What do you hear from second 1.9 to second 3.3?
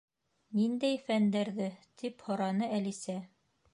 —тип һораны Әлисә.